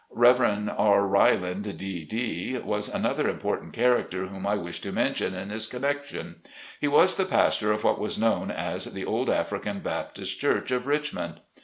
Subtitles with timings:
[0.09, 0.39] Rev.
[0.41, 1.01] R.
[1.01, 2.03] Riland, D.
[2.05, 6.37] D., was another important character whom I wish to mention in this connection.
[6.79, 10.87] He was the pastor of what was known as the Old African Baptist Church, of
[10.87, 11.41] Richmond.